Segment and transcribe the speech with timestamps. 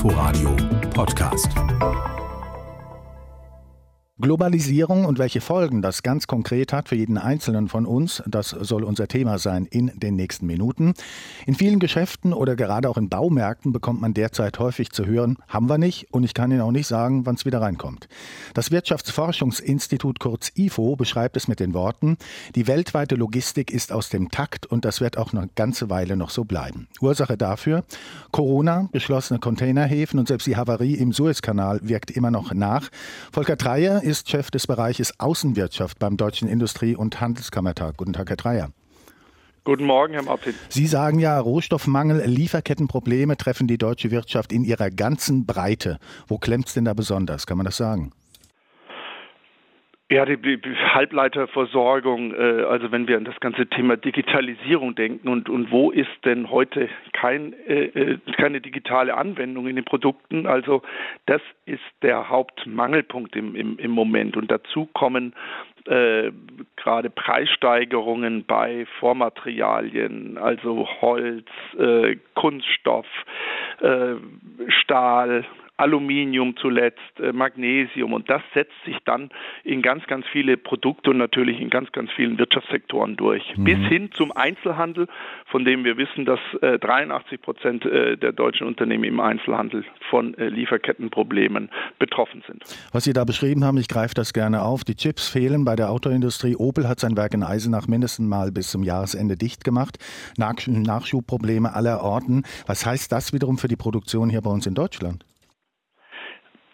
[0.00, 0.56] Inforadio
[0.94, 1.52] Podcast.
[4.20, 8.84] Globalisierung und welche Folgen das ganz konkret hat für jeden Einzelnen von uns, das soll
[8.84, 10.92] unser Thema sein in den nächsten Minuten.
[11.46, 15.68] In vielen Geschäften oder gerade auch in Baumärkten bekommt man derzeit häufig zu hören, haben
[15.70, 18.08] wir nicht und ich kann Ihnen auch nicht sagen, wann es wieder reinkommt.
[18.52, 22.18] Das Wirtschaftsforschungsinstitut kurz IFO beschreibt es mit den Worten,
[22.54, 26.30] die weltweite Logistik ist aus dem Takt und das wird auch eine ganze Weile noch
[26.30, 26.88] so bleiben.
[27.00, 27.84] Ursache dafür,
[28.32, 32.90] Corona, beschlossene Containerhäfen und selbst die Havarie im Suezkanal wirkt immer noch nach.
[33.32, 37.96] Volker Dreier ist Chef des Bereiches Außenwirtschaft beim Deutschen Industrie- und Handelskammertag.
[37.96, 38.70] Guten Tag, Herr Dreier.
[39.62, 40.54] Guten Morgen, Herr Martin.
[40.68, 45.98] Sie sagen ja, Rohstoffmangel, Lieferkettenprobleme treffen die deutsche Wirtschaft in ihrer ganzen Breite.
[46.26, 47.46] Wo klemmt es denn da besonders?
[47.46, 48.12] Kann man das sagen?
[50.12, 50.60] Ja, die,
[50.92, 56.10] Halbleiterversorgung, äh, also wenn wir an das ganze Thema Digitalisierung denken und, und wo ist
[56.24, 60.82] denn heute kein, äh, äh, keine digitale Anwendung in den Produkten, also
[61.26, 64.36] das ist der Hauptmangelpunkt im, im, im Moment.
[64.36, 65.32] Und dazu kommen
[65.86, 66.32] äh,
[66.74, 71.46] gerade Preissteigerungen bei Vormaterialien, also Holz,
[71.78, 73.06] äh, Kunststoff,
[73.80, 74.16] äh,
[74.82, 75.44] Stahl,
[75.80, 79.30] Aluminium zuletzt, äh, Magnesium und das setzt sich dann
[79.64, 83.42] in ganz, ganz viele Produkte und natürlich in ganz, ganz vielen Wirtschaftssektoren durch.
[83.56, 83.64] Mhm.
[83.64, 85.08] Bis hin zum Einzelhandel,
[85.46, 90.34] von dem wir wissen, dass 83 äh, Prozent äh, der deutschen Unternehmen im Einzelhandel von
[90.36, 92.62] Lieferkettenproblemen betroffen sind.
[92.92, 94.84] Was Sie da beschrieben haben, ich greife das gerne auf.
[94.84, 96.56] Die Chips fehlen bei der Autoindustrie.
[96.56, 99.98] Opel hat sein Werk in Eisenach mindestens mal bis zum Jahresende dicht gemacht.
[100.38, 102.44] Nachschubprobleme aller Orten.
[102.66, 105.24] Was heißt das wiederum für die Produktion hier bei uns in Deutschland?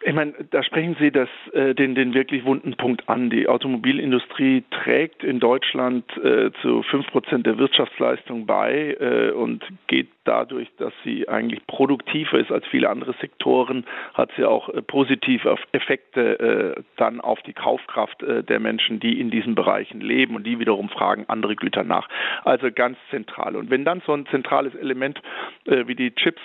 [0.07, 3.29] Ich meine, da sprechen Sie das, äh, den, den wirklich wunden Punkt an.
[3.29, 10.07] Die Automobilindustrie trägt in Deutschland äh, zu fünf Prozent der Wirtschaftsleistung bei äh, und geht
[10.23, 13.85] dadurch, dass sie eigentlich produktiver ist als viele andere Sektoren,
[14.15, 19.19] hat sie auch äh, positive Effekte äh, dann auf die Kaufkraft äh, der Menschen, die
[19.21, 22.09] in diesen Bereichen leben und die wiederum fragen andere Güter nach.
[22.45, 23.57] Also ganz zentral.
[23.57, 25.21] Und wenn dann so ein zentrales Element
[25.65, 26.41] wie die Chips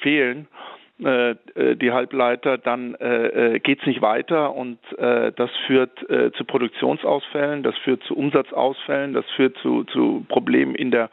[0.00, 0.52] fehlen, äh, äh,
[0.98, 6.44] die Halbleiter, dann äh, äh geht es nicht weiter und äh, das führt äh, zu
[6.44, 11.10] Produktionsausfällen, das führt zu Umsatzausfällen, das führt zu, zu Problemen in der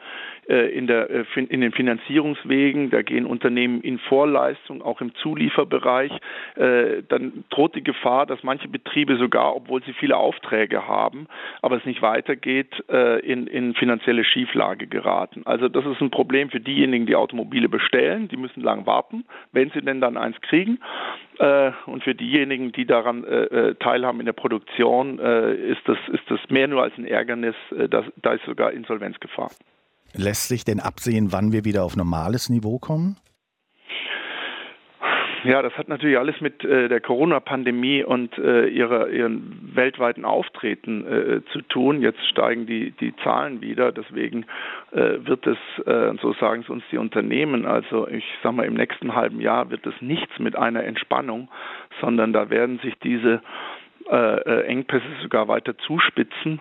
[0.50, 6.10] äh, in, der, äh, in den Finanzierungswegen, da gehen Unternehmen in Vorleistung, auch im Zulieferbereich.
[6.56, 11.28] Äh, dann droht die Gefahr, dass manche Betriebe sogar, obwohl sie viele Aufträge haben,
[11.62, 15.42] aber es nicht weitergeht, in, in finanzielle Schieflage geraten.
[15.44, 18.28] Also das ist ein Problem für diejenigen, die Automobile bestellen.
[18.28, 20.78] Die müssen lang warten, wenn sie denn dann eins kriegen.
[21.86, 23.24] Und für diejenigen, die daran
[23.80, 27.54] teilhaben in der Produktion, ist das, ist das mehr nur als ein Ärgernis.
[27.70, 29.50] Da ist sogar Insolvenzgefahr.
[30.14, 33.16] Lässt sich denn absehen, wann wir wieder auf normales Niveau kommen?
[35.44, 41.06] Ja, das hat natürlich alles mit äh, der Corona-Pandemie und äh, ihrer, ihren weltweiten Auftreten
[41.06, 42.02] äh, zu tun.
[42.02, 43.90] Jetzt steigen die, die Zahlen wieder.
[43.90, 44.44] Deswegen
[44.92, 48.74] äh, wird es, äh, so sagen es uns die Unternehmen, also ich sage mal, im
[48.74, 51.48] nächsten halben Jahr wird es nichts mit einer Entspannung,
[52.00, 53.40] sondern da werden sich diese
[54.10, 56.60] äh, Engpässe sogar weiter zuspitzen.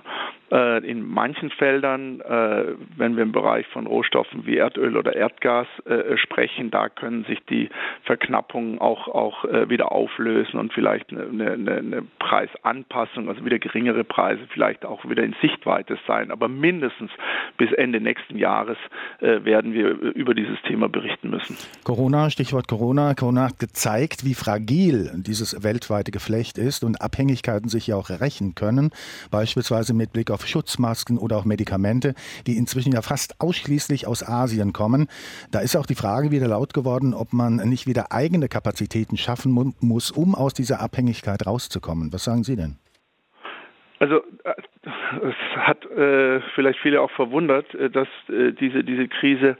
[0.52, 5.68] Äh, in manchen Feldern, äh, wenn wir im Bereich von Rohstoffen wie Erdöl oder Erdgas
[5.86, 7.70] äh, sprechen, da können sich die
[8.04, 14.42] Verknappungen auch, auch wieder auflösen und vielleicht eine, eine, eine Preisanpassung, also wieder geringere Preise,
[14.52, 16.32] vielleicht auch wieder in Sichtweite sein.
[16.32, 17.12] Aber mindestens
[17.58, 18.78] bis Ende nächsten Jahres
[19.20, 21.58] werden wir über dieses Thema berichten müssen.
[21.84, 23.14] Corona, Stichwort Corona.
[23.14, 28.56] Corona hat gezeigt, wie fragil dieses weltweite Geflecht ist und Abhängigkeiten sich ja auch rächen
[28.56, 28.92] können,
[29.32, 32.14] beispielsweise mit Blick auf auf Schutzmasken oder auch Medikamente,
[32.48, 35.08] die inzwischen ja fast ausschließlich aus Asien kommen.
[35.52, 39.52] Da ist auch die Frage wieder laut geworden, ob man nicht wieder eigene Kapazitäten schaffen
[39.52, 42.14] mu muss, um aus dieser Abhängigkeit rauszukommen.
[42.14, 42.78] Was sagen Sie denn?
[44.00, 44.54] Also äh,
[45.28, 49.58] es hat äh, vielleicht viele auch verwundert, äh, dass äh, diese, diese Krise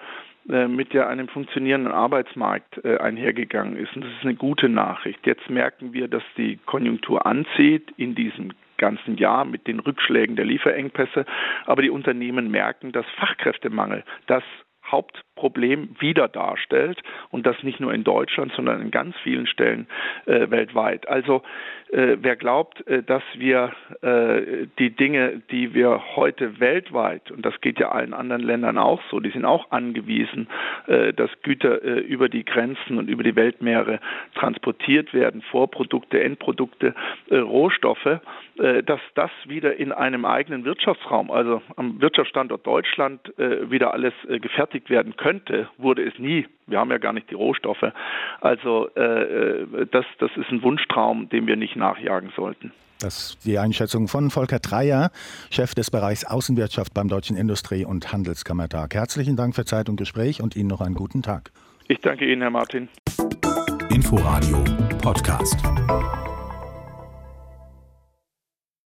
[0.50, 3.94] äh, mit ja einem funktionierenden Arbeitsmarkt äh, einhergegangen ist.
[3.98, 5.28] Und das ist eine gute Nachricht.
[5.28, 10.46] Jetzt merken wir, dass die Konjunktur anzieht in diesem ganzen Jahr mit den Rückschlägen der
[10.46, 11.26] Lieferengpässe.
[11.68, 14.44] Aber die Unternehmen merken, dass Fachkräftemangel das
[14.92, 17.02] Hauptproblem wieder darstellt
[17.32, 19.88] und das nicht nur in Deutschland, sondern in ganz vielen Stellen
[20.26, 21.08] äh, weltweit.
[21.08, 21.44] Also
[21.92, 23.72] äh, wer glaubt, äh, dass wir
[24.02, 29.02] äh, die Dinge, die wir heute weltweit, und das geht ja allen anderen Ländern auch
[29.10, 30.48] so, die sind auch angewiesen,
[30.86, 34.00] äh, dass Güter äh, über die Grenzen und über die Weltmeere
[34.36, 36.94] transportiert werden, Vorprodukte, Endprodukte,
[37.32, 38.20] Rohstoffe,
[38.58, 44.90] dass das wieder in einem eigenen Wirtschaftsraum, also am Wirtschaftsstandort Deutschland, wieder alles gefertigt gefertigt
[44.90, 46.48] werden könnte, wurde es nie.
[46.68, 47.86] Wir haben ja gar nicht die Rohstoffe.
[48.42, 52.72] Also äh, äh das, das ist ein Wunschtraum, dem wir nicht nachjagen sollten.
[53.02, 55.12] Das ist die Einschätzung von Volker Dreier,
[55.50, 58.94] Chef des Bereichs Außenwirtschaft beim Deutschen Industrie- und Handelskammertag.
[58.94, 61.52] Herzlichen Dank für Zeit und Gespräch und Ihnen noch einen guten Tag.
[61.88, 62.90] Ich danke Ihnen, Herr Martin.
[63.90, 64.64] Inforadio
[65.02, 65.58] Podcast.